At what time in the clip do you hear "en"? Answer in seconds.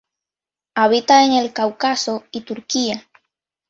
1.25-1.33